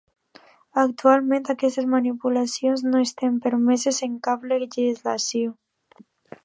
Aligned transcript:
Actualment 0.83 1.45
aquestes 1.53 1.87
manipulacions 1.91 2.85
no 2.89 3.03
estan 3.09 3.39
permeses 3.47 4.03
en 4.09 4.21
cap 4.29 4.51
legislació. 4.55 5.55